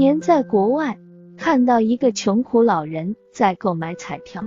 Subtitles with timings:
[0.00, 0.96] 年在国外
[1.36, 4.42] 看到一个穷苦老人在购买彩票，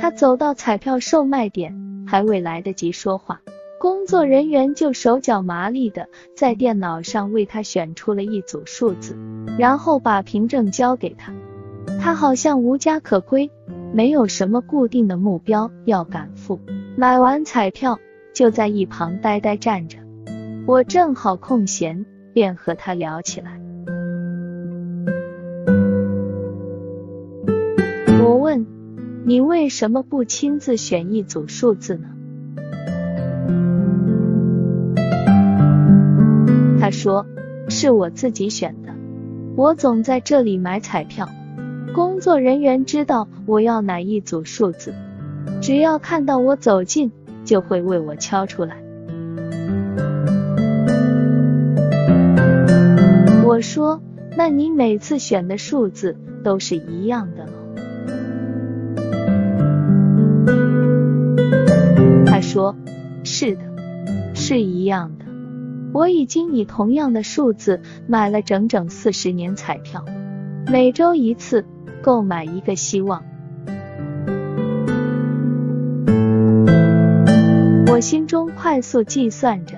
[0.00, 1.74] 他走到彩票售卖点，
[2.06, 3.40] 还未来得及说话，
[3.80, 9.16] 工作人员就手脚麻利的在电脑上为他选出了一组数字，
[9.58, 11.34] 然后把凭证交给他。
[12.00, 13.50] 他好像无家可归，
[13.92, 16.60] 没有什么固定的目标要赶赴。
[16.96, 17.98] 买完彩票
[18.32, 19.98] 就在一旁呆呆站着。
[20.64, 23.60] 我正好空闲，便和他聊起来。
[29.28, 32.06] 你为什么不亲自选一组数字呢？
[36.78, 37.26] 他说
[37.68, 38.94] 是我自己选的。
[39.56, 41.28] 我总在这里买彩票，
[41.92, 44.94] 工作人员知道我要哪一组数字，
[45.60, 47.10] 只要看到我走近，
[47.44, 48.76] 就会为我敲出来。
[53.44, 54.00] 我说，
[54.36, 57.55] 那你每次选的数字都是一样的喽？
[62.56, 62.74] 说，
[63.22, 63.60] 是的，
[64.34, 65.26] 是一样的。
[65.92, 70.02] 我已经以同样的数字买了整整四十年彩票，
[70.66, 71.66] 每周一次，
[72.00, 73.22] 购买一个希望。
[77.88, 79.76] 我心中快速计算着，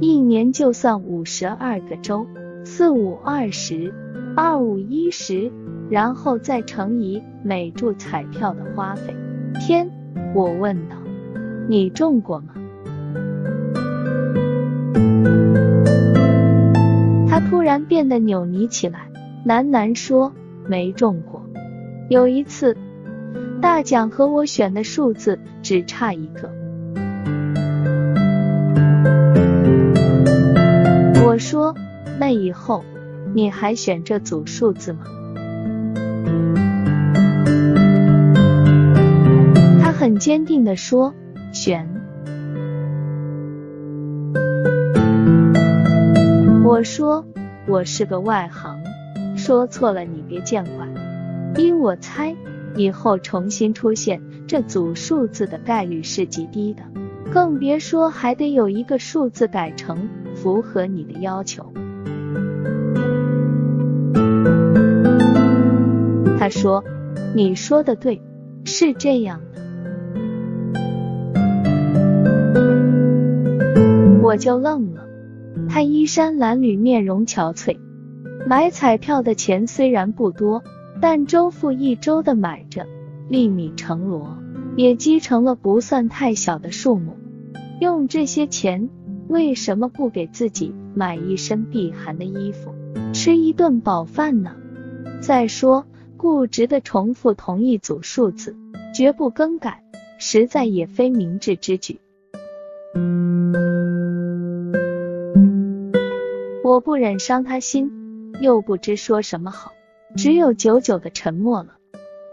[0.00, 2.26] 一年就算五十二个周。
[2.64, 3.92] 四五二十，
[4.34, 5.52] 二五一十，
[5.90, 9.14] 然后再乘以每注彩票的花费。
[9.60, 9.86] 天，
[10.34, 10.96] 我问道，
[11.68, 12.54] 你中过吗？
[17.28, 19.08] 他突然变得扭捏起来，
[19.46, 20.32] 喃喃说，
[20.68, 21.42] 没中过。
[22.08, 22.76] 有一次，
[23.60, 26.50] 大奖和我选的数字只差一个。
[31.26, 31.74] 我说。
[32.16, 32.84] 那以后
[33.34, 35.00] 你还选这组数字吗？
[39.82, 41.12] 他很坚定地说
[41.54, 41.88] ：“选。”
[46.64, 47.24] 我说
[47.68, 48.76] ：“我是个外行，
[49.36, 50.86] 说错了你别见怪。
[51.56, 52.34] 依我猜，
[52.74, 56.82] 以后重新出现这组数字的概率是极低的，
[57.32, 61.72] 更别说还得有一个数字改成符合你的要求。”
[66.36, 66.82] 他说
[67.34, 68.20] ：“你说的对，
[68.64, 69.40] 是这样。”
[74.24, 75.06] 我就愣了。
[75.68, 77.76] 他衣衫褴褛，面容憔悴。
[78.48, 80.64] 买彩票的钱虽然不多，
[80.98, 82.86] 但周复一周的买着，
[83.28, 84.26] 粒米成箩，
[84.76, 87.18] 也积成了不算太小的数目。
[87.82, 88.88] 用这些钱，
[89.28, 92.72] 为什么不给自己买一身避寒的衣服，
[93.12, 94.56] 吃一顿饱饭呢？
[95.20, 95.84] 再说。
[96.16, 98.56] 固执的重复同一组数字，
[98.94, 99.82] 绝不更改，
[100.18, 102.00] 实在也非明智之举。
[106.74, 107.92] 我不忍伤他心，
[108.40, 109.70] 又不知说什么好，
[110.16, 111.76] 只有久久的沉默了。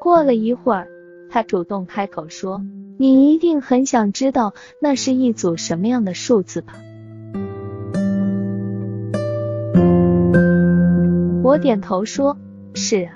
[0.00, 0.88] 过了一会儿，
[1.30, 2.60] 他主动开口说
[2.98, 4.52] ：“你一定很想知道
[4.82, 6.72] 那是一组什么样的数字吧？”
[11.44, 12.36] 我点头说
[12.74, 13.12] ：“是啊。”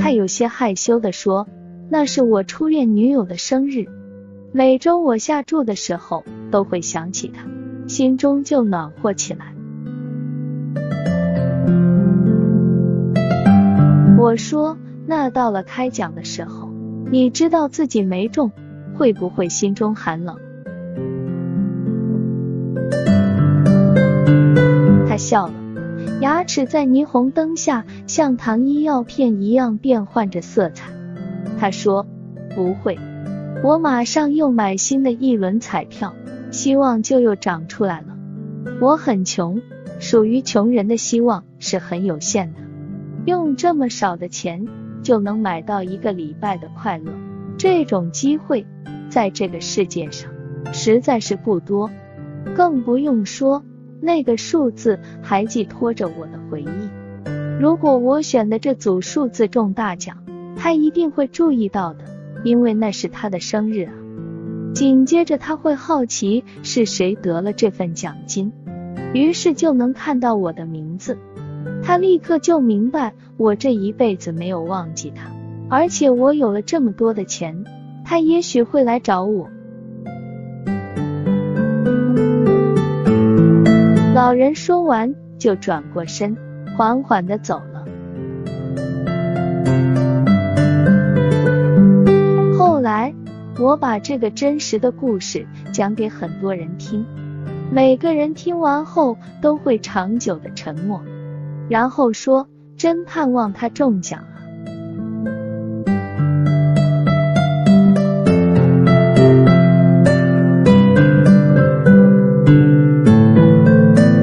[0.00, 1.48] 他有些害羞的说
[1.90, 3.86] ：“那是我初恋女友的生日，
[4.56, 7.46] 每周我下注的时候都会想起他，
[7.88, 9.52] 心中就暖和起来。”
[14.18, 16.70] 我说：“那到了开奖的时候，
[17.10, 18.50] 你知道自己没中，
[18.96, 20.38] 会不会心中寒冷？”
[25.06, 25.52] 他笑了。
[26.22, 30.90] 牙齿在霓虹灯下像糖衣药片一样变换着色彩。
[31.60, 32.06] 他说
[32.56, 32.98] ：“不会，
[33.62, 36.14] 我马上又买新的一轮彩票，
[36.50, 38.16] 希望就又长出来了。
[38.80, 39.60] 我很穷，
[39.98, 42.60] 属于穷人的希望是很有限的。
[43.24, 44.66] 用这么少的钱
[45.02, 47.12] 就能买到一个礼拜的快乐，
[47.58, 48.66] 这种机会
[49.08, 50.30] 在这个世界上
[50.72, 51.90] 实在是不多，
[52.54, 53.62] 更不用说。”
[53.98, 57.28] 那个数字还寄托着我的回忆。
[57.58, 60.18] 如果我选的这组数字中大奖，
[60.54, 62.04] 他一定会注意到的，
[62.44, 63.92] 因为那是他的生日啊。
[64.74, 68.52] 紧接着他会好奇是谁得了这份奖金，
[69.14, 71.16] 于是就能看到我的名字。
[71.82, 75.30] 他立刻就明白我这一辈子没有忘记他，
[75.70, 77.64] 而且我有了这么多的钱，
[78.04, 79.48] 他也许会来找我。
[84.14, 86.36] 老人说完，就转过身，
[86.76, 87.84] 缓缓的走了。
[93.58, 97.06] 我把这个真实的故事讲给很多人听，
[97.72, 101.02] 每个人听完后都会长久的沉默，
[101.68, 104.36] 然后说：“真盼望他中奖啊。”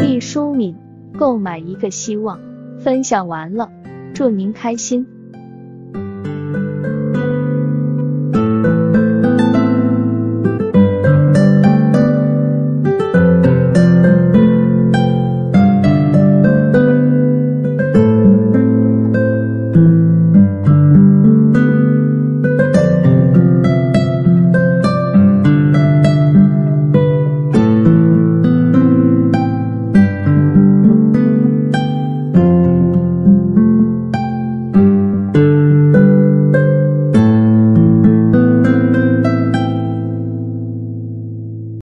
[0.00, 0.76] 毕淑敏，
[1.18, 2.38] 购买一个希望，
[2.78, 3.70] 分享完了，
[4.12, 5.06] 祝您开心。